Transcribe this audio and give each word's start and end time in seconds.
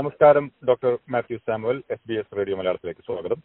നമസ്കാരം 0.00 0.44
doctor 0.68 0.92
Mathew 1.12 1.36
Samuel 1.46 1.78
S 1.94 2.04
B 2.08 2.14
S 2.20 2.36
radio 2.36 2.56
മലയാളത്തിലേക്ക് 2.58 3.02
സ്വാഗതം. 3.06 3.38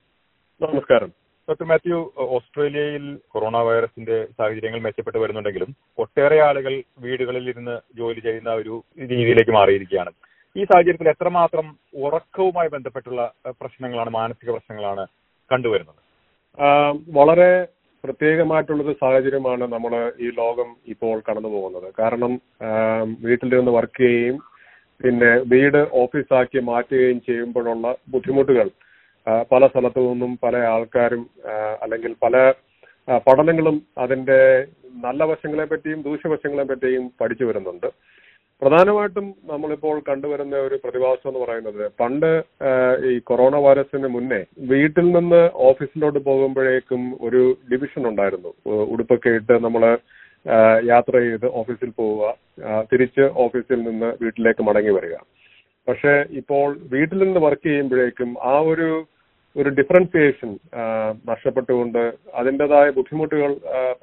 നമസ്കാരം. 0.62 1.10
ഡോക്ടർ 1.48 1.66
മാത്യു 1.72 1.98
ഓസ്ട്രേലിയയിൽ 2.36 3.06
കൊറോണ 3.34 3.58
വൈറസിന്റെ 3.68 4.18
സാഹചര്യങ്ങൾ 4.38 4.82
മെച്ചപ്പെട്ട് 4.86 5.20
വരുന്നുണ്ടെങ്കിലും 5.24 5.72
ഒട്ടേറെ 6.04 6.38
ആളുകൾ 6.48 6.74
വീടുകളിൽ 7.06 7.50
ഇരുന്ന് 7.54 7.76
ജോലി 8.00 8.22
ചെയ്യുന്ന 8.28 8.54
ഒരു 8.62 8.76
രീതിയിലേക്ക് 9.12 9.56
മാറിയിരിക്കുകയാണ്. 9.58 10.14
ഈ 10.56 10.64
സാഹചര്യത്തിൽ 10.72 11.12
എത്രമാത്രം 11.14 11.68
ഉറക്കവുമായി 12.06 12.72
ബന്ധപ്പെട്ടുള്ള 12.76 13.22
പ്രശ്നങ്ങളാണ് 13.62 14.14
മാനസിക 14.20 14.50
പ്രശ്നങ്ങളാണ് 14.56 15.06
കണ്ടുവരുന്നത്? 15.52 16.02
വളരെ 17.20 17.52
പ്രത്യേകമായിട്ടുള്ള 18.04 18.82
ഒരു 18.88 18.98
സാഹചര്യമാണ് 19.06 19.66
നമ്മൾ 19.76 19.94
ഈ 20.26 20.30
ലോകം 20.42 20.70
ഇപ്പോൾ 20.96 21.18
കടന്നു 21.30 21.50
പോകുന്നത് 21.56 21.90
കാരണം 22.02 22.34
വീട്ടിലിരുന്ന് 23.30 23.74
വർക്ക് 23.80 24.02
ചെയ്യുകയും 24.04 24.38
പിന്നെ 25.02 25.32
വീട് 25.54 25.82
ഓഫീസാക്കി 26.04 26.60
മാറ്റുകയും 26.72 27.20
ചെയ്യുമ്പോഴുള്ള 27.28 27.88
ബുദ്ധിമുട്ടുകൾ 28.14 28.68
പല 29.52 29.68
സ്ഥലത്തു 29.68 30.02
നിന്നും 30.08 30.32
പല 30.44 30.56
ആൾക്കാരും 30.74 31.24
അല്ലെങ്കിൽ 31.84 32.12
പല 32.26 32.36
പഠനങ്ങളും 33.28 33.78
അതിന്റെ 34.04 34.40
നല്ല 35.06 35.24
വശങ്ങളെ 35.32 35.66
പറ്റിയും 35.72 36.00
ദൂഷ്യവശങ്ങളെ 36.08 36.66
പറ്റിയും 36.70 37.06
പഠിച്ചു 37.22 37.46
വരുന്നുണ്ട്. 37.48 37.88
പ്രധാനമായിട്ടും 38.62 39.26
നമ്മളിപ്പോൾ 39.52 39.96
കണ്ടുവരുന്ന 40.10 40.56
ഒരു 40.68 40.76
പ്രതിഭാസം 40.84 41.30
എന്ന് 41.30 41.42
പറയുന്നത് 41.42 41.82
പണ്ട് 42.02 42.30
ഈ 43.10 43.14
കൊറോണ 43.30 43.56
വൈറസിന് 43.66 44.10
മുന്നേ 44.16 44.40
വീട്ടിൽ 44.72 45.08
നിന്ന് 45.18 45.42
ഓഫീസിലോട്ട് 45.70 46.20
പോകുമ്പോഴേക്കും 46.30 47.02
ഒരു 47.28 47.42
ഡിവിഷൻ 47.72 48.04
ഉണ്ടായിരുന്നു. 48.12 48.52
ഉടുപ്പൊക്കെ 48.94 49.34
ഇട്ട് 49.40 49.58
നമ്മൾ 49.66 49.86
യാത്ര 50.92 51.14
ചെയ്ത് 51.26 51.48
ഓഫീസിൽ 51.62 51.92
പോവുക 52.00 52.34
തിരിച്ച് 52.92 53.26
ഓഫീസിൽ 53.46 53.80
നിന്ന് 53.84 54.10
വീട്ടിലേക്ക് 54.24 54.64
മടങ്ങി 54.64 54.90
വരിക. 54.90 55.16
പക്ഷെ 55.88 56.14
ഇപ്പോൾ 56.42 56.68
വീട്ടിൽ 56.94 57.20
നിന്ന് 57.24 57.42
വർക്ക് 57.46 57.68
ചെയ്യുമ്പോഴേക്കും 57.68 58.30
ആ 58.44 58.56
ഒരു 58.72 58.90
ഒരു 59.56 59.70
ഡിഫറൻസിയേഷൻ 59.70 60.50
നഷ്ടപ്പെട്ടുകൊണ്ട് 61.30 62.14
അതിന്റെതായ 62.40 62.90
ബുദ്ധിമുട്ടുകൾ 62.90 63.52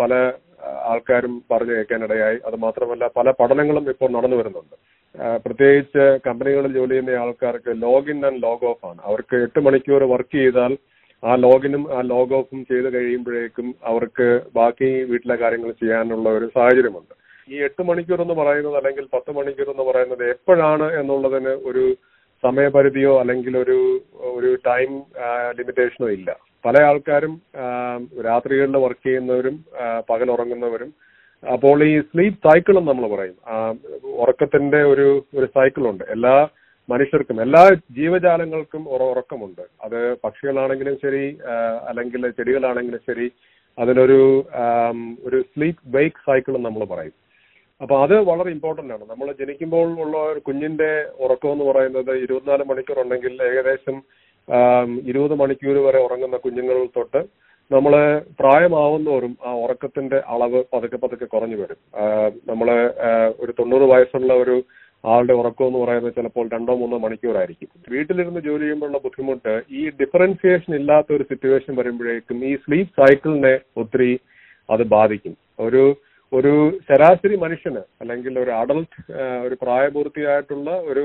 പല 0.00 0.12
ആൾക്കാരും 0.90 1.34
പറഞ്ഞു 1.50 1.74
കേൾക്കാനിടയായി. 1.76 2.38
അത് 2.46 2.56
മാത്രമല്ല 2.56 3.04
പല 3.16 3.30
പഠനങ്ങളും 3.40 3.90
ഇപ്പോൾ 3.92 4.10
നടന്നു 4.16 4.36
വരുന്നുണ്ട്. 4.36 4.76
പ്രത്യേകിച്ച് 5.44 6.04
കമ്പനികളിൽ 6.26 6.72
ജോലി 6.78 6.92
ചെയ്യുന്ന 6.92 7.18
ആൾക്കാർക്ക് 7.24 7.72
ലോഗിൻ 7.82 8.18
ആൻഡ് 8.28 8.42
ലോഗ് 8.42 8.66
ഓഫ് 8.70 8.86
ആണ്. 8.90 9.00
അവർക്ക് 9.08 9.36
എട്ട് 9.46 9.60
മണിക്കൂർ 9.66 10.04
വർക്ക് 10.14 10.36
ചെയ്താൽ 10.38 10.74
ആ 11.22 11.32
ലോഗിനും 11.44 11.82
ആ 11.96 11.98
ലോഗ് 12.12 12.34
ഓഫും 12.38 12.60
ചെയ്ത് 12.70 12.88
കഴിയുമ്പോഴേക്കും 12.94 13.66
അവർക്ക് 13.90 14.28
ബാക്കി 14.58 14.88
വീട്ടിലെ 15.10 15.36
കാര്യങ്ങൾ 15.42 15.70
ചെയ്യാനുള്ള 15.82 16.28
ഒരു 16.38 16.46
സാഹചര്യമുണ്ട്. 16.56 17.14
ഈ 17.52 17.56
എട്ട് 17.66 17.82
മണിക്കൂർ 17.88 18.20
എന്ന് 18.24 18.36
പറയുന്നത് 18.40 18.76
അല്ലെങ്കിൽ 18.80 19.04
പത്ത് 19.14 19.30
മണിക്കൂർ 19.36 19.68
എന്ന് 19.72 19.84
പറയുന്നത് 19.90 20.24
എപ്പോഴാണ് 20.34 20.86
എന്നുള്ളതിന് 21.00 21.52
ഒരു 21.70 21.84
സമയപരിധിയോ 22.44 23.12
അല്ലെങ്കിൽ 23.20 23.54
ഒരു 23.64 23.78
ഒരു 24.36 24.50
ടൈം 24.68 24.90
ലിമിറ്റേഷനോ 25.58 26.08
ഇല്ല. 26.16 26.30
പല 26.64 26.76
ആൾക്കാരും 26.88 27.34
രാത്രികളിൽ 28.26 28.76
വർക്ക് 28.84 29.04
ചെയ്യുന്നവരും 29.06 29.56
പകലുറങ്ങുന്നവരും 30.10 30.90
അപ്പോൾ 31.42 31.78
ഈ 31.90 31.94
സ്ലീപ്പ് 32.08 32.70
എന്ന് 32.70 32.82
നമ്മൾ 32.90 33.06
പറയും. 33.14 33.36
ഉറക്കത്തിന്റെ 34.22 34.80
ഒരു 34.92 35.06
ഒരു 35.38 35.46
സൈക്കിളുണ്ട്. 35.56 36.04
എല്ലാ 36.16 36.34
മനുഷ്യർക്കും 36.90 37.40
എല്ലാ 37.42 37.62
ജീവജാലങ്ങൾക്കും 37.90 38.88
ഉറ- 38.88 39.10
ഉറക്കമുണ്ട്. 39.10 39.62
അത് 39.82 39.98
പക്ഷികളാണെങ്കിലും 40.24 40.98
ശരി 41.02 41.38
അല്ലെങ്കിൽ 41.88 42.30
ചെടികളാണെങ്കിലും 42.30 43.00
ശരി 43.06 43.26
അതിനൊരു 43.78 44.20
ഒരു 45.24 45.42
സ്ലീപ്പ് 45.42 45.96
വെയ്ക്ക് 45.96 46.24
സൈക്കിളും 46.26 46.62
നമ്മൾ 46.62 46.84
പറയും. 46.84 47.14
അപ്പൊ 47.80 48.02
അത് 48.02 48.20
വളരെ 48.20 48.50
ഇമ്പോർട്ടന്റ് 48.50 48.92
ആണ്. 48.92 49.04
നമ്മൾ 49.10 49.32
ജനിക്കുമ്പോൾ 49.32 50.00
ഉള്ള 50.00 50.16
ഒരു 50.32 50.40
കുഞ്ഞിന്റെ 50.40 50.90
ഉറക്കം 51.20 51.52
എന്ന് 51.52 51.64
പറയുന്നത് 51.64 52.12
ഇരുപത്തിനാല് 52.22 52.64
മണിക്കൂർ 52.64 52.98
ഉണ്ടെങ്കിൽ 53.02 53.42
ഏകദേശം 53.42 53.96
ഇരുപത് 55.08 55.34
മണിക്കൂർ 55.34 55.76
വരെ 55.86 55.98
ഉറങ്ങുന്ന 55.98 56.36
കുഞ്ഞുങ്ങൾ 56.36 56.86
തൊട്ട് 56.96 57.22
നമ്മൾ 57.70 58.18
പ്രായമാവുന്നോറും 58.40 59.36
ആ 59.46 59.54
ഉറക്കത്തിന്റെ 59.54 60.22
അളവ് 60.26 60.64
പതുക്കെ 60.72 60.96
പതുക്കെ 60.96 61.24
കുറഞ്ഞു 61.24 61.56
വരും. 61.56 61.76
നമ്മൾ 62.48 62.68
ഒരു 63.40 63.52
തൊണ്ണൂറ് 63.52 63.82
വയസ്സുള്ള 63.82 64.32
ഒരു 64.34 64.56
ആളുടെ 65.04 65.34
ഉറക്കം 65.40 65.66
എന്ന് 65.68 65.78
പറയുന്നത് 65.78 66.16
ചിലപ്പോൾ 66.18 66.44
രണ്ടോ 66.54 66.74
മൂന്നോ 66.80 66.98
മണിക്കൂറായിരിക്കും. 67.04 67.68
വീട്ടിലിരുന്ന് 67.94 68.40
ജോലി 68.46 68.64
ചെയ്യുമ്പോഴുള്ള 68.64 68.98
ബുദ്ധിമുട്ട് 69.06 69.54
ഈ 69.78 69.82
ഡിഫറൻസിയേഷൻ 70.00 70.72
ഇല്ലാത്ത 70.80 71.12
ഒരു 71.16 71.24
സിറ്റുവേഷൻ 71.30 71.72
വരുമ്പോഴേക്കും 71.80 72.38
ഈ 72.50 72.52
സ്ലീപ്പ് 72.64 72.94
സൈക്കിളിനെ 73.00 73.54
ഒത്തിരി 73.82 74.12
അത് 74.68 74.84
ബാധിക്കും. 74.96 75.36
ഒരു 75.66 75.82
ഒരു 76.32 76.52
ശരാശരി 76.88 77.36
മനുഷ്യന് 77.36 77.80
അല്ലെങ്കിൽ 78.02 78.34
ഒരു 78.42 78.52
അഡൽട്ട് 78.60 79.00
ഒരു 79.46 79.54
പ്രായപൂർത്തിയായിട്ടുള്ള 79.62 80.70
ഒരു 80.90 81.04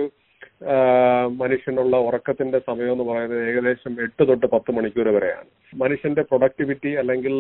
മനുഷ്യനുള്ള 1.42 1.96
ഉറക്കത്തിന്റെ 2.08 2.60
സമയം 2.70 2.92
എന്ന് 2.94 3.06
പറയുന്നത് 3.10 3.42
ഏകദേശം 3.50 3.92
എട്ട് 4.06 4.24
തൊട്ട് 4.28 4.48
പത്ത് 4.54 4.72
മണിക്കൂർ 4.78 5.08
വരെയാണ്. 5.16 5.50
മനുഷ്യന്റെ 5.84 6.24
പ്രൊഡക്ടിവിറ്റി 6.30 6.92
അല്ലെങ്കിൽ 7.02 7.36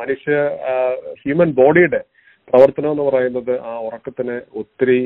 മനുഷ്യ 0.00 0.34
ഹ്യൂമൻ 1.22 1.52
ബോഡിയുടെ 1.60 2.00
പ്രവർത്തനം 2.48 2.90
എന്ന് 2.90 3.02
പറയുന്നത് 3.02 3.52
ആ 3.70 3.72
ഉറക്കത്തിനെ 3.86 4.36
ഒത്തിരി 4.60 4.98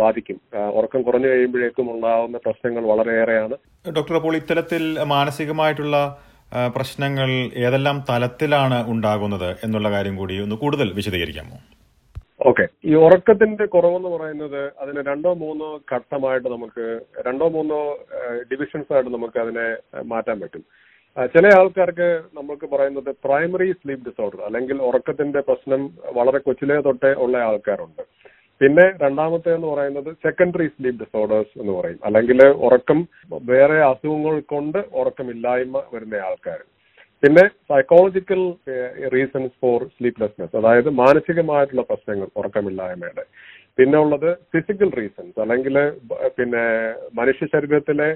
ബാധിക്കും. 0.00 0.38
ഉറക്കം 0.78 1.02
കുറഞ്ഞു 1.02 1.28
കഴിയുമ്പോഴേക്കും 1.28 1.86
ഉണ്ടാകുന്ന 1.94 2.38
പ്രശ്നങ്ങൾ 2.46 2.82
വളരെയേറെയാണ്. 2.92 3.56
ഡോക്ടർ 3.96 4.16
അപ്പോൾ 4.18 4.36
ഇത്തരത്തിൽ 4.36 4.82
മാനസികമായിട്ടുള്ള 5.14 5.96
പ്രശ്നങ്ങൾ 6.76 7.28
ഏതെല്ലാം 7.66 7.96
തലത്തിലാണ് 8.10 8.78
ഉണ്ടാകുന്നത് 8.90 9.50
എന്നുള്ള 9.64 9.90
കാര്യം 9.90 10.16
കൂടി 10.16 10.36
ഒന്ന് 10.44 10.56
കൂടുതൽ 10.56 10.88
വിശദീകരിക്കാമോ? 10.98 11.58
ഓക്കെ. 12.48 12.64
ഈ 12.84 12.92
ഉറക്കത്തിന്റെ 12.94 13.64
കുറവെന്ന് 13.66 14.08
പറയുന്നത് 14.08 14.60
അതിന് 14.82 15.00
രണ്ടോ 15.08 15.32
മൂന്നോ 15.44 15.68
ഘട്ടമായിട്ട് 15.92 16.48
നമുക്ക് 16.48 16.84
രണ്ടോ 17.26 17.48
മൂന്നോ 17.56 17.80
ഡിവിഷൻസ് 18.52 18.92
ആയിട്ട് 18.94 19.10
നമുക്ക് 19.10 19.38
അതിനെ 19.44 19.66
മാറ്റാൻ 20.12 20.40
പറ്റും. 20.40 20.64
ചില 21.34 21.46
ആൾക്കാർക്ക് 21.58 22.08
നമ്മൾക്ക് 22.38 22.66
പറയുന്നത് 22.72 23.10
പ്രൈമറി 23.24 23.68
സ്ലീപ്പ് 23.78 24.06
ഡിസോർഡർ 24.08 24.40
അല്ലെങ്കിൽ 24.48 24.76
ഉറക്കത്തിന്റെ 24.88 25.40
പ്രശ്നം 25.48 25.82
വളരെ 26.18 26.38
കൊച്ചിലേ 26.46 26.76
തൊട്ടേ 26.86 27.10
ഉള്ള 27.24 27.36
ആൾക്കാരുണ്ട്. 27.48 28.02
പിന്നെ 28.60 28.84
രണ്ടാമത്തെ 29.02 29.50
എന്ന് 29.56 29.68
പറയുന്നത് 29.72 30.10
സെക്കൻഡറി 30.24 30.66
സ്ലീപ്പ് 30.74 31.00
ഡിസോർഡേഴ്സ് 31.02 31.54
എന്ന് 31.60 31.72
പറയും. 31.78 32.00
അല്ലെങ്കിൽ 32.08 32.40
ഉറക്കം 32.66 32.98
വേറെ 33.52 33.78
അസുഖങ്ങൾ 33.90 34.36
കൊണ്ട് 34.54 34.78
ഉറക്കമില്ലായ്മ 35.02 35.82
വരുന്ന 35.94 36.22
ആൾക്കാർ 36.28 36.60
പിന്നെ 37.22 37.42
സൈക്കോളജിക്കൽ 37.70 38.42
റീസൺസ് 39.14 39.56
ഫോർ 39.62 39.80
സ്ലീപ്ലെസ്നെസ് 39.96 40.54
അതായത് 40.60 40.90
മാനസികമായിട്ടുള്ള 41.00 41.82
പ്രശ്നങ്ങൾ 41.90 42.28
ഉറക്കമില്ലായ്മയുടെ. 42.40 43.24
പിന്നെ 43.78 43.98
ഉള്ളത് 44.04 44.30
ഫിസിക്കൽ 44.52 44.90
റീസൺസ് 45.00 45.38
അല്ലെങ്കിൽ 45.44 45.76
പിന്നെ 46.38 46.64
മനുഷ്യ 47.20 47.46
ശരീരത്തിലെ 47.54 48.08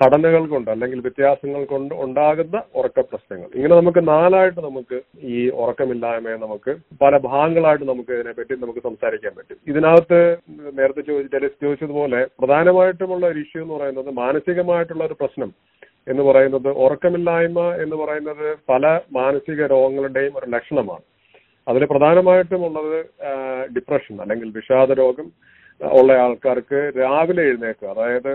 ഘടനകൾ 0.00 0.42
കൊണ്ട് 0.52 0.68
അല്ലെങ്കിൽ 0.74 1.00
വ്യത്യാസങ്ങൾ 1.06 1.62
കൊണ്ട് 1.72 1.92
ഉണ്ടാകുന്ന 2.04 2.56
ഉറക്ക 2.80 3.00
പ്രശ്നങ്ങൾ. 3.10 3.48
ഇങ്ങനെ 3.56 3.74
നമുക്ക് 3.80 4.02
നാലായിട്ട് 4.08 4.60
നമുക്ക് 4.68 4.98
ഈ 5.34 5.40
ഉറക്കമില്ലായ്മയെ 5.62 6.36
നമുക്ക് 6.44 6.74
പല 7.02 7.12
ഭാഗങ്ങളായിട്ട് 7.26 7.84
നമുക്ക് 7.92 8.12
ഇതിനെപ്പറ്റി 8.18 8.56
നമുക്ക് 8.64 8.82
സംസാരിക്കാൻ 8.88 9.34
പറ്റും. 9.38 9.58
ഇതിനകത്ത് 9.72 10.20
നേരത്തെ 10.78 11.04
ചോദിച്ചാൽ 11.10 11.46
ചോദിച്ചതുപോലെ 11.64 12.22
പ്രധാനമായിട്ടുമുള്ള 12.40 13.26
ഒരു 13.32 13.40
ഇഷ്യൂ 13.44 13.60
എന്ന് 13.62 13.74
പറയുന്നത് 13.76 14.10
മാനസികമായിട്ടുള്ള 14.22 15.04
ഒരു 15.04 15.18
പ്രശ്നം 15.20 15.52
എന്ന് 16.10 16.22
പറയുന്നത് 16.22 16.68
ഉറക്കമില്ലായ്മ 16.84 17.60
എന്ന് 17.84 17.96
പറയുന്നത് 18.02 18.46
പല 18.72 18.86
മാനസിക 19.20 19.66
രോഗങ്ങളുടെയും 19.74 20.36
ഒരു 20.40 20.46
ലക്ഷണമാണ്. 20.56 21.04
അതിൽ 21.66 21.82
പ്രധാനമായിട്ടും 21.84 22.62
ഉള്ളത് 22.68 22.94
ഡിപ്രഷൻ 23.76 24.14
അല്ലെങ്കിൽ 24.22 24.48
വിഷാദ 24.58 24.92
രോഗം 25.02 25.26
ഉള്ള 25.80 26.12
ആൾക്കാർക്ക് 26.12 26.92
രാവിലെ 27.00 27.42
എഴുന്നേക്കുക. 27.42 27.88
അതായത് 27.88 28.32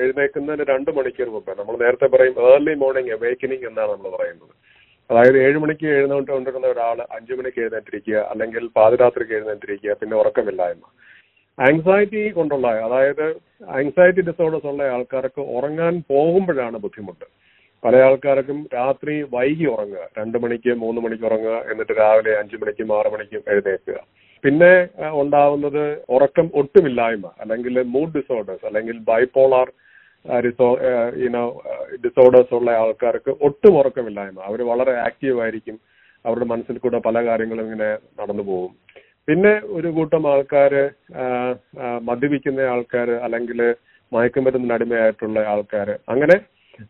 എഴുന്നേക്കുന്നതിന് 0.00 0.64
രണ്ട് 0.68 0.90
മണിക്കൂർ 0.90 1.28
മുമ്പ്. 1.28 1.58
നമ്മൾ 1.58 1.76
നേരത്തെ 1.84 2.06
പറയും 2.06 2.34
ഏർലി 2.50 2.74
മോർണിംഗ് 2.74 3.12
അവേക്കനിങ് 3.12 3.66
എന്നാണ് 3.66 3.92
നമ്മൾ 3.92 4.10
പറയുന്നത്. 4.16 4.54
അതായത് 5.10 5.38
ഏഴ് 5.38 5.58
മണിക്ക് 5.58 5.86
എഴുന്നേറ്റുകൊണ്ടിരുന്ന 5.86 6.66
ഒരാൾ 6.66 7.06
അഞ്ചു 7.16 7.34
മണിക്ക് 7.34 7.60
എഴുന്നേറ്റിരിക്കുക 7.60 8.14
അല്ലെങ്കിൽ 8.14 8.66
പാതിരാത്രിക്ക് 8.76 9.32
എഴുന്നേറ്റിരിക്കുക 9.32 9.92
പിന്നെ 9.92 10.16
ഉറക്കമില്ലായ്മ. 10.16 10.82
ആങ്സൈറ്റി 11.58 12.28
കൊണ്ടുള്ള 12.28 12.68
അതായത് 12.68 13.26
ആങ്സൈറ്റി 13.68 14.20
ഡിസോർഡേഴ്സ് 14.20 14.66
ഉള്ള 14.66 14.82
ആൾക്കാർക്ക് 14.82 15.40
ഉറങ്ങാൻ 15.40 16.02
പോകുമ്പോഴാണ് 16.10 16.76
ബുദ്ധിമുട്ട്. 16.76 17.24
പല 17.84 17.96
ആൾക്കാർക്കും 17.96 18.68
രാത്രി 18.74 19.22
വൈകി 19.22 19.64
ഉറങ്ങുക. 19.64 20.08
രണ്ട് 20.18 20.38
മണിക്ക് 20.38 20.74
മൂന്ന് 20.74 21.00
മണിക്ക് 21.00 21.24
ഉറങ്ങുക 21.24 21.56
എന്നിട്ട് 21.72 21.92
രാവിലെ 21.92 22.38
അഞ്ചു 22.38 22.56
മണിക്കും 22.56 22.98
ആറു 22.98 23.08
മണിക്കും 23.08 23.42
എഴുന്നേൽക്കുക. 23.48 23.98
പിന്നെ 24.44 24.72
ഉണ്ടാവുന്നത് 25.22 25.82
ഉറക്കം 26.16 26.46
ഒട്ടുമില്ലായ്മ 26.60 27.26
അല്ലെങ്കിൽ 27.42 27.74
മൂഡ് 27.94 28.14
ഡിസോർഡേഴ്സ് 28.18 28.66
അല്ലെങ്കിൽ 28.70 28.96
ബൈപോളാർ 29.10 29.68
യുനോ 31.24 31.42
ഡിസോർഡേഴ്സ് 32.04 32.54
ഉള്ള 32.58 32.70
ആൾക്കാർക്ക് 32.82 33.32
ഒട്ടും 33.48 33.74
ഉറക്കമില്ലായ്മ. 33.80 34.38
അവർ 34.48 34.60
വളരെ 34.70 34.94
ആക്റ്റീവ് 35.08 35.38
ആയിരിക്കും. 35.44 35.76
അവരുടെ 36.24 36.46
മനസ്സിൽ 36.52 36.76
കൂടെ 36.78 36.98
പല 37.06 37.16
കാര്യങ്ങളും 37.26 37.66
ഇങ്ങനെ 37.66 37.90
നടന്നു 38.20 38.44
പോകും. 38.48 38.72
പിന്നെ 39.28 39.52
ഒരു 39.76 39.88
കൂട്ടം 39.96 40.24
ആൾക്കാർ 40.32 40.72
മദ്യപിക്കുന്ന 42.08 42.66
ആൾക്കാർ 42.74 43.08
അല്ലെങ്കിൽ 43.26 43.60
മയക്കുമരുന്നിന് 44.12 44.74
അടിമയായിട്ടുള്ള 44.76 45.38
ആൾക്കാർ 45.52 45.88
അങ്ങനെ 46.12 46.36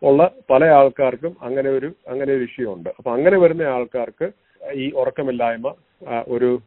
ഉള്ള 0.08 0.22
പല 0.50 0.64
ആൾക്കാർക്കും 0.78 1.32
അങ്ങനെ 1.46 1.68
ഒരു 1.78 1.88
അങ്ങനെ 2.10 2.30
ഒരു 2.34 2.42
വിഷയമുണ്ട്. 2.46 2.90
അപ്പൊ 2.98 3.10
അങ്ങനെ 3.16 3.36
വരുന്ന 3.44 3.70
ആൾക്കാർക്ക് 3.76 4.26
ഈ 4.74 4.90
ഉറക്കമില്ലായ്മ 4.90 5.74
ഒരു 6.28 6.60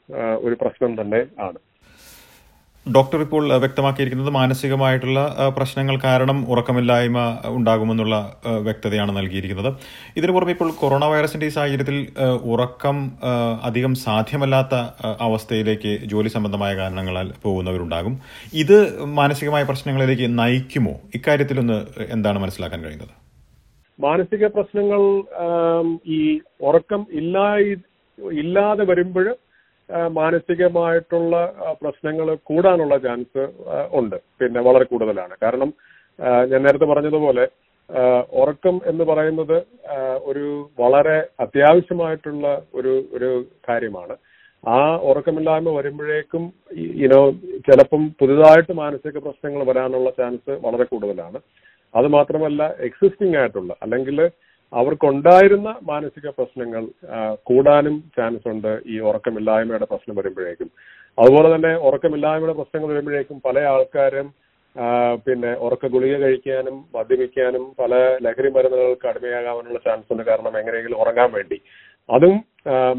ഒരു 0.46 0.56
പ്രശ്നം 0.62 1.02
തന്നെ 1.02 1.26
ആണ്. 1.40 1.60
ഡോക്ടർ 2.96 3.20
ഇപ്പോൾ 3.22 3.44
വ്യക്തമാക്കിയിരിക്കുന്നത് 3.54 4.30
മാനസികമായിട്ടുള്ള 4.30 5.20
പ്രശ്നങ്ങൾ 5.58 6.00
കാരണം 6.04 6.52
ഉറക്കമില്ലായ്മ 6.52 7.20
ഉണ്ടാകുമെന്നുള്ള 7.46 8.16
വ്യക്തതയാണ് 8.68 9.18
നൽകിയിരിക്കുന്നത്. 9.18 9.70
ഇതിനു 10.18 10.32
പുറമെ 10.32 10.52
ഇപ്പോൾ 10.52 10.72
കൊറോണ 10.72 11.06
വൈറസിന്റെ 11.06 11.48
ഈ 11.48 11.50
സാഹചര്യത്തിൽ 11.50 12.08
ഉറക്കം 12.54 13.12
അധികം 13.64 13.96
സാധ്യമല്ലാത്ത 13.96 14.76
അവസ്ഥയിലേക്ക് 15.28 16.00
ജോലി 16.14 16.28
സംബന്ധമായ 16.28 16.76
കാരണങ്ങളാൽ 16.76 17.34
പോകുന്നവരുണ്ടാകും. 17.44 18.16
ഇത് 18.54 19.04
മാനസികമായ 19.04 19.64
പ്രശ്നങ്ങളിലേക്ക് 19.64 20.40
നയിക്കുമോ? 20.40 20.96
ഇക്കാര്യത്തിലൊന്ന് 21.16 21.80
എന്താണ് 22.10 22.40
മനസ്സിലാക്കാൻ 22.40 22.82
കഴിയുന്നത്? 22.86 23.14
മാനസിക 24.00 24.48
പ്രശ്നങ്ങൾ 24.48 25.02
ഈ 26.08 26.40
ഉറക്കം 26.62 27.02
ഇല്ലായി 27.12 27.76
ഇല്ലാതെ 28.40 28.84
വരുമ്പോൾ 28.92 29.28
മാനസികമായിട്ടുള്ള 30.20 31.36
പ്രശ്നങ്ങൾ 31.82 32.28
കൂടാനുള്ള 32.50 32.96
ചാൻസ് 32.98 33.44
ഉണ്ട്. 34.00 34.18
പിന്നെ 34.40 34.60
വളരെ 34.62 34.86
കൂടുതലാണ്. 34.86 35.34
കാരണം 35.44 35.70
ഞാൻ 36.52 36.60
നേരത്തെ 36.64 36.86
പറഞ്ഞതുപോലെ 36.86 37.46
ഉറക്കം 38.42 38.76
എന്ന് 38.86 39.04
പറയുന്നത് 39.04 39.58
ഒരു 40.30 40.48
വളരെ 40.82 41.18
അത്യാവശ്യമായിട്ടുള്ള 41.44 42.48
ഒരു 42.76 42.94
ഒരു 43.18 43.30
കാര്യമാണ്. 43.70 44.16
ആ 44.64 44.78
ഉറക്കമില്ലായ്മ 45.10 45.74
വരുമ്പോഴേക്കും 45.78 46.44
ഇനോ 47.06 47.20
ചിലപ്പം 47.68 48.02
പുതുതായിട്ട് 48.20 48.74
മാനസിക 48.84 49.18
പ്രശ്നങ്ങൾ 49.18 49.62
വരാനുള്ള 49.70 50.10
ചാൻസ് 50.20 50.54
വളരെ 50.66 50.84
കൂടുതലാണ്. 50.84 51.40
അത് 51.94 52.08
മാത്രമല്ല 52.18 52.64
എക്സിസ്റ്റിംഗ് 52.88 53.38
ആയിട്ടുള്ള 53.38 53.74
അല്ലെങ്കിൽ 53.82 54.20
അവർക്കുണ്ടായിരുന്ന 54.74 55.70
മാനസിക 55.90 56.28
പ്രശ്നങ്ങൾ 56.38 56.84
കൂടാനും 57.50 57.96
ചാൻസ് 58.18 58.48
ഉണ്ട് 58.54 58.72
ഈ 58.94 58.98
ഉറക്കമില്ലായ്മയുടെ 59.10 59.88
പ്രശ്നം 59.92 60.16
വരുമ്പോഴേക്കും. 60.20 60.70
അതുപോലെ 61.22 61.48
തന്നെ 61.56 61.72
ഉറക്കമില്ലായ്മയുടെ 61.88 62.56
പ്രശ്നങ്ങൾ 62.60 62.90
വരുമ്പോഴേക്കും 62.94 63.40
പല 63.48 63.60
ആൾക്കാരും 63.74 64.30
പിന്നെ 65.26 65.52
ഉറക്ക 65.66 65.86
ഗുളിക 65.94 66.16
കഴിക്കാനും 66.24 66.76
മദ്യപിക്കാനും 66.96 67.64
പല 67.80 67.94
ലഹരി 68.26 68.50
മരുന്നുകൾക്ക് 68.56 69.08
അടിമയാകാനുള്ള 69.12 69.80
ചാൻസ് 69.88 70.12
ഉണ്ട്. 70.14 70.24
കാരണം 70.30 70.54
എങ്ങനെയെങ്കിലും 70.62 71.02
ഉറങ്ങാൻ 71.04 71.30
വേണ്ടി. 71.38 71.58
അതും 72.10 72.36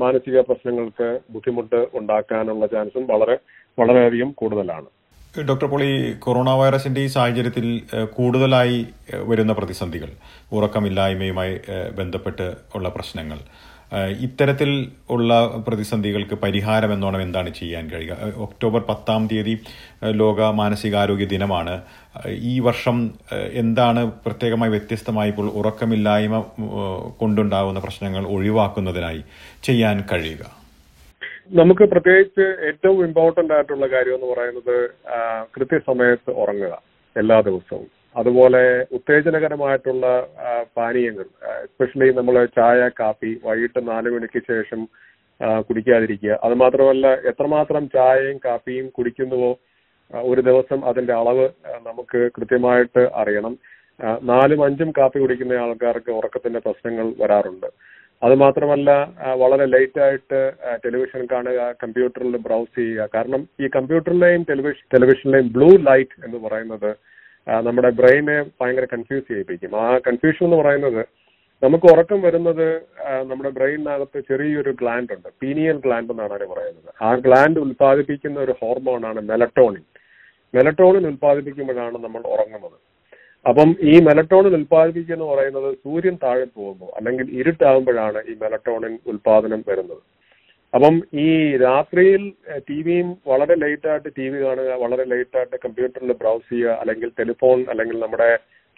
മാനസിക 0.02 0.40
പ്രശ്നങ്ങൾക്ക് 0.48 1.08
ബുദ്ധിമുട്ട് 1.34 1.80
ഉണ്ടാക്കാനുള്ള 1.98 2.66
ചാൻസും 2.74 3.04
വളരെ 3.12 3.36
വളരെയധികം 3.78 4.30
കൂടുതലാണ്. 4.40 4.88
ഡോക്ടർ 5.38 5.66
പോളി 5.66 6.12
കൊറോണ 6.18 6.50
വൈറസിന്റെ 6.50 7.00
ഈ 7.00 7.06
സാഹചര്യത്തിൽ 7.06 7.82
കൂടുതലായി 8.12 8.86
വരുന്ന 9.14 9.52
പ്രതിസന്ധികൾ 9.52 10.10
ഉറക്കമില്ലായ്മയുമായി 10.52 11.60
ബന്ധപ്പെട്ട് 11.98 12.54
ഉള്ള 12.74 12.88
പ്രശ്നങ്ങൾ 12.88 13.38
ഇത്തരത്തിൽ 14.20 14.90
ഉള്ള 15.10 15.46
പ്രതിസന്ധികൾക്ക് 15.68 16.34
പരിഹാരം 16.34 16.92
എന്നോണം 16.92 17.22
എന്താണ് 17.22 17.54
ചെയ്യാൻ 17.54 17.90
കഴിയുക? 17.90 18.16
ഒക്ടോബർ 18.36 18.80
പത്താം 18.80 19.26
തീയതി 19.26 19.58
ലോക 20.10 20.40
മാനസികാരോഗ്യ 20.42 21.24
ദിനമാണ്. 21.24 21.82
ഈ 22.28 22.60
വർഷം 22.60 23.10
എന്താണ് 23.52 24.12
പ്രത്യേകമായി 24.26 24.70
വ്യത്യസ്തമായി 24.70 25.28
ഇപ്പോൾ 25.28 25.48
ഉറക്കമില്ലായ്മ 25.50 26.44
കൊണ്ടുണ്ടാകുന്ന 27.18 27.80
പ്രശ്നങ്ങൾ 27.80 28.26
ഒഴിവാക്കുന്നതിനായി 28.26 29.22
ചെയ്യാൻ 29.62 30.04
കഴിയുക? 30.12 30.59
നമുക്ക് 31.58 31.84
പ്രത്യേകിച്ച് 31.92 32.44
ഏറ്റവും 32.66 32.98
ഇമ്പോർട്ടന്റ് 33.06 33.52
ആയിട്ടുള്ള 33.54 33.86
കാര്യം 33.92 34.16
എന്ന് 34.16 34.28
പറയുന്നത് 34.32 34.76
കൃത്യസമയത്ത് 35.54 36.32
ഉറങ്ങുക 36.42 36.74
എല്ലാ 37.16 37.38
ദിവസവും. 37.48 37.88
അതുപോലെ 38.16 38.62
ഉത്തേജനകരമായിട്ടുള്ള 38.96 40.06
പാനീയങ്ങൾ 40.76 41.26
എസ്പെഷ്യലി 41.64 42.08
നമ്മൾ 42.18 42.36
ചായ 42.58 42.90
കാപ്പി 43.00 43.30
വൈകിട്ട് 43.46 43.80
നാല് 43.88 44.08
മണിക്ക് 44.14 44.40
ശേഷം 44.50 44.80
കുടിക്കാതിരിക്കുക. 45.68 46.32
അത് 46.46 46.54
മാത്രമല്ല 46.62 47.06
എത്രമാത്രം 47.30 47.84
ചായയും 47.96 48.38
കാപ്പിയും 48.44 48.86
കുടിക്കുന്നുവോ 48.96 49.52
ഒരു 50.30 50.40
ദിവസം 50.50 50.80
അതിന്റെ 50.90 51.14
അളവ് 51.20 51.46
നമുക്ക് 51.88 52.20
കൃത്യമായിട്ട് 52.36 53.02
അറിയണം. 53.22 53.54
നാലും 54.32 54.60
അഞ്ചും 54.66 54.90
കാപ്പി 54.98 55.18
കുടിക്കുന്ന 55.18 55.62
ആൾക്കാർക്ക് 55.64 56.10
ഉറക്കത്തിന്റെ 56.18 56.60
പ്രശ്നങ്ങൾ 56.66 57.06
വരാറുണ്ട്. 57.22 57.70
അത് 58.22 58.34
മാത്രമല്ല 58.44 58.90
ആ, 59.24 59.28
വളരെ 59.42 59.66
ലേറ്റ് 59.74 60.00
ആയിട്ട് 60.06 60.40
ടെലിവിഷൻ 60.84 61.22
കാണുക 61.32 61.60
കമ്പ്യൂട്ടറിൽ 61.82 62.34
ബ്രൗസ് 62.46 62.74
ചെയ്യുക. 62.78 63.06
കാരണം 63.14 63.42
ഈ 63.62 63.68
കമ്പ്യൂട്ടറിലെയും 63.76 64.42
ടെലിവിഷൻ 64.50 64.84
ടെലിവിഷനിലെയും 64.94 65.48
ബ്ലൂ 65.56 65.70
ലൈറ്റ് 65.88 66.18
എന്ന് 66.26 66.40
പറയുന്നത് 66.46 66.90
നമ്മുടെ 67.66 67.90
ബ്രെയിനെ 68.00 68.36
ഭയങ്കര 68.60 68.86
കൺഫ്യൂസ് 68.92 69.26
ചെയ്യിപ്പിക്കും. 69.30 69.72
ആ 69.84 69.86
കൺഫ്യൂഷൻ 70.08 70.44
എന്ന് 70.48 70.58
പറയുന്നത് 70.62 71.02
നമുക്ക് 71.62 71.86
ഉറക്കം 71.92 72.18
വരുന്നത് 72.26 72.66
നമ്മുടെ 73.30 73.50
ബ്രെയിനിനകത്ത് 73.56 74.18
ചെറിയൊരു 74.28 74.72
ഗ്ലാൻഡ് 74.80 75.12
ഉണ്ട്. 75.16 75.28
പീനിയൽ 75.42 75.78
ഗ്ലാൻഡ് 75.86 76.12
എന്നാണ് 76.14 76.34
അതിന് 76.36 76.50
പറയുന്നത്. 76.52 76.90
ആ 77.06 77.10
ഗ്ലാൻഡ് 77.26 77.60
ഉൽപ്പാദിപ്പിക്കുന്ന 77.64 78.38
ഒരു 78.46 78.54
ഹോർമോണാണ് 78.60 79.20
മെലട്ടോണിൻ 79.30 79.84
മെലട്ടോണിൻ 80.54 81.04
ഉൽപ്പാദിപ്പിക്കുമ്പോഴാണ് 81.10 81.98
നമ്മൾ 82.06 82.22
ഉറങ്ങുന്നത്. 82.34 82.78
അപ്പം 83.48 83.68
ഈ 83.90 83.92
മെലട്ടോണിൻ 84.06 84.54
ഉൽപ്പാദിപ്പിക്കുക 84.58 85.14
എന്ന് 85.16 85.26
പറയുന്നത് 85.32 85.68
സൂര്യൻ 85.82 86.16
താഴെ 86.24 86.46
പോകുമ്പോൾ 86.56 86.90
അല്ലെങ്കിൽ 86.98 87.26
ഇരുട്ടാകുമ്പോഴാണ് 87.40 88.20
ഈ 88.30 88.34
മെലട്ടോണിൻ 88.42 88.94
ഉൽപാദനം 89.10 89.60
വരുന്നത്. 89.68 90.02
അപ്പം 90.72 90.96
ഈ 91.24 91.28
രാത്രിയിൽ 91.62 92.24
ടി 92.68 92.76
വിയും 92.86 93.08
വളരെ 93.30 93.54
ലൈറ്റായിട്ട് 93.62 94.10
ടി 94.18 94.26
വി 94.32 94.38
കാണുക 94.42 94.74
വളരെ 94.82 95.04
ലൈറ്റായിട്ട് 95.12 95.56
കമ്പ്യൂട്ടറിൽ 95.64 96.12
ബ്രൗസ് 96.20 96.48
ചെയ്യുക 96.50 96.76
അല്ലെങ്കിൽ 96.82 97.08
ടെലിഫോൺ 97.20 97.60
അല്ലെങ്കിൽ 97.72 97.96
നമ്മുടെ 98.04 98.28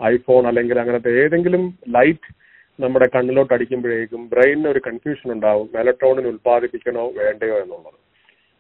ഐഫോൺ 0.00 0.47
അല്ലെങ്കിൽ 0.50 0.76
അങ്ങനത്തെ 0.82 1.11
ഏതെങ്കിലും 1.23 1.65
ലൈറ്റ് 1.97 2.31
നമ്മുടെ 2.79 3.08
കണ്ണിലോട്ട് 3.15 3.53
അടിക്കുമ്പോഴേക്കും 3.56 4.23
ബ്രെയിനിന് 4.35 4.69
ഒരു 4.69 4.81
കൺഫ്യൂഷൻ 4.87 5.29
ഉണ്ടാവും 5.35 5.67
മെലട്ടോണിൻ 5.75 6.26
ഉൽപ്പാദിപ്പിക്കണോ 6.31 7.05
വേണ്ടയോ 7.19 7.56
എന്നുള്ളത്. 7.65 7.99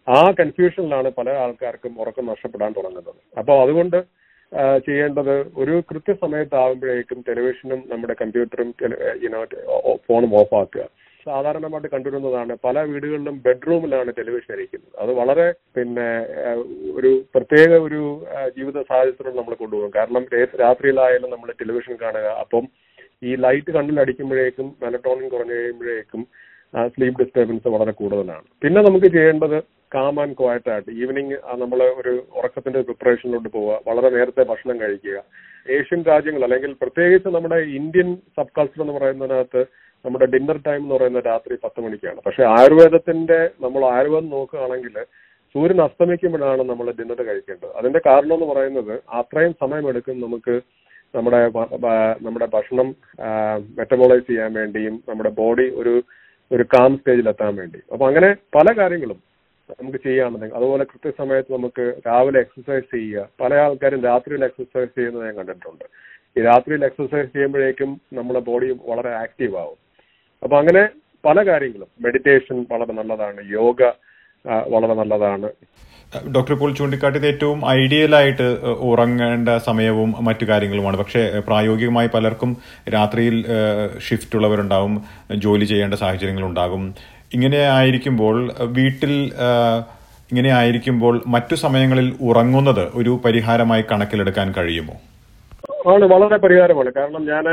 ആ 0.08 0.18
കൺഫ്യൂഷനിലാണ് 0.40 1.08
പല 1.20 1.30
ആൾക്കാർക്കും 1.44 1.94
ഉറക്കം 2.02 2.26
നഷ്ടപ്പെടാൻ 2.32 2.70
തുടങ്ങുന്നത്. 2.78 3.22
അപ്പോൾ 3.40 3.56
അതുകൊണ്ട് 3.64 3.98
ചെയ്യേണ്ടത് 4.86 5.34
ഒരു 5.62 5.74
കൃത്യസമയത്താകുമ്പോഴേക്കും 5.90 7.20
ടെലിവിഷനും 7.28 7.80
നമ്മുടെ 7.92 8.14
കമ്പ്യൂട്ടറും 8.22 8.70
ഫോണും 10.06 10.34
ഓഫ് 10.40 10.56
ആക്കുക 10.60 10.84
സാധാരണമായിട്ട് 11.26 11.88
കണ്ടുവരുന്നതാണ് 11.92 12.52
പല 12.66 12.76
വീടുകളിലും 12.92 13.36
ബെഡ്റൂമിലാണ് 13.44 14.10
ടെലിവിഷൻ 14.16 14.52
ഇരിക്കുന്നത്. 14.56 14.94
അത് 15.02 15.10
വളരെ 15.18 15.46
പിന്നെ 15.76 16.06
ഒരു 16.98 17.10
പ്രത്യേക 17.34 17.70
ഒരു 17.86 18.00
ജീവിത 18.56 18.78
സാഹചര്യത്തിലൂടെ 18.88 19.36
നമ്മൾ 19.38 19.54
കൊണ്ടുപോകും. 19.60 19.92
കാരണം 19.98 20.24
രാത്രിയിലായാലും 20.64 21.32
നമ്മൾ 21.34 21.50
ടെലിവിഷൻ 21.60 21.94
കാണുക. 22.04 22.28
അപ്പം 22.44 22.64
ഈ 23.28 23.32
ലൈറ്റ് 23.44 23.72
കണ്ണിൽ 23.76 23.98
അടിക്കുമ്പോഴേക്കും 24.04 24.68
മെലട്ടോണിൻ 24.84 25.28
കുറഞ്ഞു 25.34 25.54
കഴിയുമ്പോഴേക്കും 25.58 26.22
സ്ലീപ്പ് 26.92 27.18
ഡിസ്റ്റർബൻസ് 27.20 27.68
വളരെ 27.74 27.92
കൂടുതലാണ്. 28.00 28.44
പിന്നെ 28.62 28.80
നമുക്ക് 28.88 29.08
ചെയ്യേണ്ടത് 29.16 29.56
കാം 29.94 30.14
ആൻഡ് 30.22 30.36
ക്വയറ്റ് 30.40 30.70
ആയിട്ട് 30.72 30.90
ഈവനിങ് 31.02 31.38
നമ്മൾ 31.62 31.80
ഒരു 32.00 32.12
ഉറക്കത്തിന്റെ 32.38 32.80
പ്രിപ്പറേഷനിലോട്ട് 32.88 33.48
പോവുക 33.56 33.78
വളരെ 33.88 34.08
നേരത്തെ 34.16 34.42
ഭക്ഷണം 34.50 34.76
കഴിക്കുക. 34.82 35.18
ഏഷ്യൻ 35.76 36.00
രാജ്യങ്ങൾ 36.10 36.44
അല്ലെങ്കിൽ 36.46 36.72
പ്രത്യേകിച്ച് 36.82 37.30
നമ്മുടെ 37.36 37.58
ഇന്ത്യൻ 37.78 38.08
സബ് 38.36 38.54
കൾച്ചർ 38.58 38.82
എന്ന് 38.84 38.94
പറയുന്നതിനകത്ത് 38.98 39.62
നമ്മുടെ 40.04 40.26
ഡിന്നർ 40.34 40.58
ടൈം 40.68 40.80
എന്ന് 40.84 40.94
പറയുന്നത് 40.96 41.26
രാത്രി 41.30 41.54
പത്ത് 41.64 41.80
മണിക്കാണ്. 41.84 42.18
പക്ഷെ 42.26 42.42
ആയുർവേദത്തിന്റെ 42.54 43.40
നമ്മൾ 43.64 43.82
ആയുർവേദം 43.94 44.32
നോക്കുകയാണെങ്കിൽ 44.36 44.96
സൂര്യൻ 45.54 45.80
അസ്തമിക്കുമ്പോഴാണ് 45.86 46.62
നമ്മൾ 46.70 46.86
ഡിന്നർ 46.98 47.20
കഴിക്കേണ്ടത്. 47.28 47.72
അതിന്റെ 47.78 48.00
കാരണം 48.08 48.34
എന്ന് 48.36 48.48
പറയുന്നത് 48.52 48.94
അത്രയും 49.20 49.54
സമയമെടുക്കും 49.62 50.16
നമുക്ക് 50.24 50.54
നമ്മുടെ 51.16 51.40
നമ്മുടെ 52.24 52.46
ഭക്ഷണം 52.56 52.88
മെറ്റബോളൈസ് 53.78 54.26
ചെയ്യാൻ 54.30 54.52
വേണ്ടിയും 54.60 54.94
നമ്മുടെ 55.10 55.32
ബോഡി 55.40 55.66
ഒരു 55.80 55.94
ഒരു 56.52 56.62
കാം 56.62 56.96
സ്റ്റേജിൽ 56.96 57.28
എത്താൻ 57.28 57.56
വേണ്ടി. 57.56 57.78
അപ്പൊ 57.92 58.06
അങ്ങനെ 58.06 58.36
പല 58.56 58.78
കാര്യങ്ങളും 58.78 59.18
നമുക്ക് 59.82 59.98
ചെയ്യാമെന്നുണ്ടെങ്കിൽ 59.98 60.56
അതുപോലെ 60.56 60.84
കൃത്യസമയത്ത് 60.84 61.52
നമുക്ക് 61.52 61.84
രാവിലെ 62.06 62.40
എക്സസൈസ് 62.40 62.94
ചെയ്യുക. 62.94 63.28
പല 63.40 63.54
ആൾക്കാരും 63.54 64.02
രാത്രിയിൽ 64.02 64.44
എക്സസൈസ് 64.44 64.94
ചെയ്യുന്നത് 64.98 65.24
ഞാൻ 65.24 65.34
കണ്ടിട്ടുണ്ട്. 65.36 65.84
ഈ 66.38 66.42
രാത്രിയിൽ 66.42 66.84
എക്സസൈസ് 66.84 67.32
ചെയ്യുമ്പോഴേക്കും 67.32 68.00
നമ്മുടെ 68.12 68.40
ബോഡി 68.40 68.68
വളരെ 68.90 69.12
ആക്റ്റീവ് 69.14 69.56
ആവും. 69.56 69.78
അപ്പൊ 70.42 70.58
അങ്ങനെ 70.58 70.88
പല 71.24 71.46
കാര്യങ്ങളും. 71.46 71.90
മെഡിറ്റേഷൻ 72.00 72.66
വളരെ 72.72 72.92
നല്ലതാണ്. 72.92 73.40
യോഗ 73.52 73.82
വളരെ 74.74 74.94
നല്ലതാണ്. 74.94 75.50
ഡോക്ടർ 76.36 76.54
പോൾ 76.54 76.74
ചൂണ്ടിക്കാട്ടിയത് 76.74 77.26
ഏറ്റവും 77.26 77.70
ഐഡിയലായിട്ട് 77.70 78.42
ഉറങ്ങേണ്ട 78.90 79.48
സമയവും 79.56 80.14
മറ്റു 80.20 80.44
കാര്യങ്ങളുമാണ്. 80.44 80.96
പക്ഷേ 80.96 81.42
പ്രായോഗികമായി 81.46 82.10
പലർക്കും 82.14 82.56
രാത്രിയിൽ 82.94 83.44
ഷിഫ്റ്റ് 84.08 84.36
ഉള്ളവരുണ്ടാവും 84.36 85.02
ജോലി 85.36 85.64
ചെയ്യേണ്ട 85.64 85.94
സാഹചര്യങ്ങളുണ്ടാകും. 85.94 86.94
ഇങ്ങനെ 87.34 87.58
ആയിരിക്കുമ്പോൾ 87.58 88.52
വീട്ടിൽ 88.62 89.32
ഇങ്ങനെ 90.30 90.50
ആയിരിക്കുമ്പോൾ 90.50 91.22
മറ്റു 91.26 91.54
സമയങ്ങളിൽ 91.54 92.16
ഉറങ്ങുന്നത് 92.20 92.84
ഒരു 92.94 93.20
പരിഹാരമായി 93.24 93.84
കണക്കിലെടുക്കാൻ 93.92 94.54
കഴിയുമോ? 94.58 94.94
ആണ് 95.86 96.04
വളരെ 96.04 96.36
പരിഹാരമാണ്. 96.36 96.92
കാരണം 96.96 97.22
ഞാൻ 97.26 97.44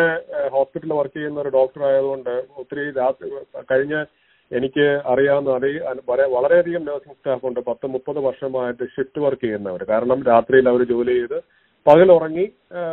ഹോസ്പിറ്റലിൽ 0.49 0.93
വർക്ക് 0.93 1.17
ചെയ്യുന്ന 1.17 1.39
ഒരു 1.39 1.49
ഡോക്ടർ 1.49 1.83
ആയതുകൊണ്ട് 1.83 2.29
ഒത്തിരി 2.29 2.91
കഴിഞ്ഞ 3.71 4.03
എനിക്ക് 4.51 5.01
അറിയാവുന്ന 5.05 5.49
വരെ- 6.09 6.29
വളരെയധികം 6.29 6.85
നഴ്സിംഗ് 6.85 7.15
സ്റ്റാഫ് 7.15 7.45
ഉണ്ട്. 7.45 7.59
പത്ത് 7.59 7.87
മുപ്പത് 7.87 8.19
വർഷമായിട്ട് 8.19 8.83
ഷിഫ്റ്റ് 8.83 9.21
വർക്ക് 9.21 9.41
ചെയ്യുന്നവർ 9.41 9.83
കാരണം 9.83 10.23
രാത്രിയിൽ 10.23 10.69
അവർ 10.69 10.83
ജോലി 10.83 11.13
ചെയ്ത് 11.13 11.41
പകൽ 11.87 12.11
ഉറങ്ങി 12.11 12.49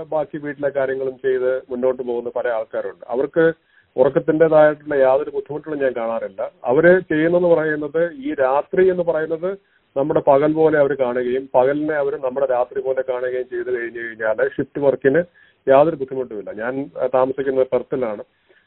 ബാക്കി 0.08 0.38
വീട്ടിലെ 0.38 0.68
കാര്യങ്ങളും 0.68 1.16
ചെയ്ത് 1.16 1.62
മുന്നോട്ട് 1.70 2.02
പോകുന്ന 2.02 2.30
പല 2.36 2.48
ആൾക്കാരുണ്ട്. 2.48 3.04
അവർക്ക് 3.08 3.52
ഉറക്കത്തിന്റെതായിട്ടുള്ള 3.96 4.94
യാതൊരു 4.94 5.30
ബുദ്ധിമുട്ടുകളും 5.30 5.78
ഞാൻ 5.78 5.92
കാണാറില്ല. 5.92 6.50
അവർ 6.64 6.98
ചെയ്യുന്നെന്ന് 6.98 7.48
പറയുന്നത് 7.48 8.12
ഈ 8.12 8.34
രാത്രി 8.34 8.90
എന്ന് 8.90 9.02
പറയുന്നത് 9.02 9.58
നമ്മുടെ 9.96 10.20
പകൽ 10.20 10.52
പോലെ 10.52 10.78
അവർ 10.78 10.94
കാണുകയും 10.94 11.48
പകലിനെ 11.54 11.94
അവർ 11.94 12.16
നമ്മുടെ 12.16 12.46
രാത്രി 12.46 12.80
പോലെ 12.80 13.04
കാണുകയും 13.08 13.48
ചെയ്തു 13.48 13.70
കഴിഞ്ഞു 13.70 13.98
കഴിഞ്ഞാൽ 13.98 14.48
ഷിഫ്റ്റ് 14.48 14.80
വർക്കിന് 14.80 15.22
യാതൊരു 15.68 15.96
ബുദ്ധിമുട്ടുമില്ല. 15.96 16.52
ഞാൻ 16.52 16.90
താമസിക്കുന്നത് 17.14 17.66
പെർത്തിലാണ്. 17.66 18.24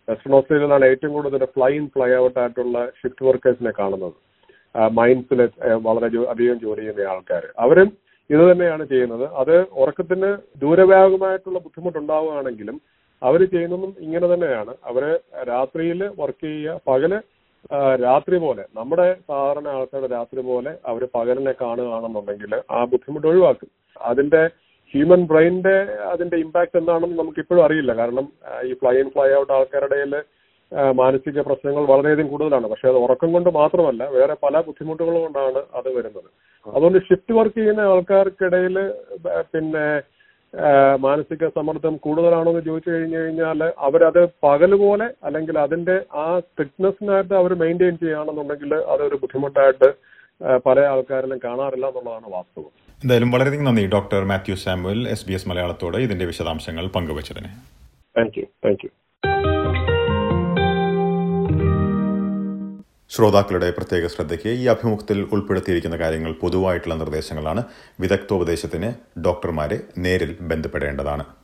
വെസ്റ്റേൺ 0.09 0.35
ഓസ്ട്രേലിയയിലാണ് 0.37 0.85
ഏറ്റവും 0.91 1.13
കൂടുതൽ 1.17 1.41
ഫ്ലൈ 1.55 1.71
ഇൻ 1.79 1.87
ഫ്ലൈ 1.95 2.09
ഔട്ട് 2.25 2.39
ആയിട്ടുള്ള 2.43 2.77
ഷിഫ്റ്റ് 2.99 3.25
വർക്കേഴ്സിനെ 3.27 3.73
കാണുന്നത്. 3.79 4.15
മൈൻസിൽ 4.97 5.39
വളരെ 5.87 6.07
അധികം 6.33 6.57
ജോലി 6.65 6.81
ചെയ്യുന്ന 6.81 7.09
ആൾക്കാർ 7.13 7.43
അവരും 7.63 7.89
ഇത് 8.29 8.43
തന്നെയാണ് 8.49 8.83
ചെയ്യുന്നത്. 8.93 9.25
അത് 9.41 9.55
ഉറക്കത്തിന് 9.81 10.29
ദൂരവ്യാപകമായിട്ടുള്ള 10.63 11.59
ബുദ്ധിമുട്ടുണ്ടാവുകയാണെങ്കിലും 11.65 12.77
അവർ 13.21 13.41
ചെയ്യുന്നതും 13.53 13.91
ഇങ്ങനെ 14.05 14.27
തന്നെയാണ്. 14.33 14.73
അവർ 14.89 15.03
രാത്രിയിൽ 15.51 16.01
വർക്ക് 16.21 16.45
ചെയ്യുക 16.47 16.75
പകൽ 16.89 17.13
രാത്രി 18.03 18.37
പോലെ 18.43 18.63
നമ്മുടെ 18.77 19.07
സാധാരണ 19.29 19.67
ആൾക്കാരുടെ 19.77 20.09
രാത്രി 20.17 20.41
പോലെ 20.49 20.71
അവർ 20.89 21.01
പകലിനെ 21.15 21.53
കാണുകയാണെന്നുണ്ടെങ്കിൽ 21.63 22.53
ആ 22.75 22.79
ബുദ്ധിമുട്ട് 22.91 23.27
ഒഴിവാക്കും. 23.31 23.69
അതിന്റെ 24.09 24.43
ഹ്യൂമൻ 24.93 25.21
ബ്രെയിനിന്റെ 25.31 25.75
അതിന്റെ 26.11 26.37
ഇമ്പാക്ട് 26.43 26.77
എന്താണെന്ന് 26.81 27.17
നമുക്ക് 27.21 27.39
ഇപ്പോഴും 27.43 27.63
അറിയില്ല. 27.65 27.91
കാരണം 28.01 28.25
ഈ 28.69 28.73
ഫ്ലൈ 28.81 28.95
ഇൻ 29.03 29.09
ഫ്ലൈ 29.15 29.29
ഔട്ട് 29.39 29.53
ആൾക്കാരുടെ 29.57 30.21
മാനസിക 31.01 31.41
പ്രശ്നങ്ങൾ 31.47 31.83
വളരെയധികം 31.91 32.27
കൂടുതലാണ്. 32.31 32.67
പക്ഷെ 32.71 32.87
അത് 32.91 32.97
ഉറക്കം 33.05 33.29
കൊണ്ട് 33.35 33.49
മാത്രമല്ല 33.59 34.03
വേറെ 34.17 34.35
പല 34.45 34.55
ബുദ്ധിമുട്ടുകൾ 34.67 35.15
കൊണ്ടാണ് 35.23 35.61
അത് 35.79 35.89
വരുന്നത്. 35.97 36.29
അതുകൊണ്ട് 36.65 36.99
ഷിഫ്റ്റ് 37.07 37.35
വർക്ക് 37.37 37.59
ചെയ്യുന്ന 37.59 37.91
ആൾക്കാർക്കിടയിൽ 37.93 38.77
പിന്നെ 39.53 39.85
മാനസിക 41.05 41.47
സമ്മർദ്ദം 41.55 41.95
കൂടുതലാണോ 42.03 42.49
എന്ന് 42.51 42.61
ചോദിച്ചു 42.67 42.89
കഴിഞ്ഞു 42.93 43.17
കഴിഞ്ഞാൽ 43.21 43.59
അവരത് 43.87 44.21
പകൽ 44.45 44.71
പോലെ 44.83 45.07
അല്ലെങ്കിൽ 45.27 45.55
അതിന്റെ 45.65 45.95
ആ 46.23 46.27
തിക്നെസ്സിനായിട്ട് 46.59 47.33
അവർ 47.41 47.51
മെയിന്റെയിൻ 47.63 47.95
ചെയ്യുകയാണെന്നുണ്ടെങ്കിൽ 48.01 48.71
അതൊരു 48.93 49.19
ബുദ്ധിമുട്ടായിട്ട് 49.23 49.89
പല 50.41 50.79
ആൾക്കാരിലും 50.79 51.39
കാണാറില്ല 51.43 51.85
എന്നുള്ളതാണ് 51.85 52.27
വാസ്തവം. 52.33 52.71
എന്തായാലും 53.03 53.31
വളരെയധികം 53.31 53.63
നന്ദി 53.63 53.85
doctor 53.85 54.23
Mathew 54.23 54.55
Samuel 54.55 55.07
S 55.07 55.25
B 55.27 55.33
S 55.33 55.49
മലയാളത്തോട് 55.49 55.97
ഇതിന്റെ 55.97 56.25
വിശദാംശങ്ങൾ 56.25 56.87
പങ്കുവച്ചതിന്. 56.87 57.49
താങ്ക് 58.17 58.39
യു 58.39 58.45
താങ്ക് 58.65 58.85
യു 58.85 58.89
ശ്രോതാക്കളുടെ 63.13 63.71
പ്രത്യേക 63.71 64.07
ശ്രദ്ധയ്ക്ക് 64.07 64.49
ഈ 64.49 64.67
അഭിമുഖത്തിൽ 64.67 65.27
ഉൾപ്പെടുത്തിയിരിക്കുന്ന 65.33 65.97
കാര്യങ്ങൾ 65.97 66.31
പൊതുവായിട്ടുള്ള 66.31 66.95
നിർദ്ദേശങ്ങളാണ് 66.95 67.63
വിദഗ്ധോപദേശത്തിന് 67.99 69.19
ഡോക്ടർമാരെ 69.25 69.79
നേരിൽ 69.97 70.37
ബന്ധപ്പെടേണ്ടതാണ്. 70.51 71.38